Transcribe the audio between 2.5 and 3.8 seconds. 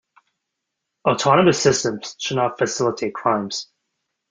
facilitate crimes.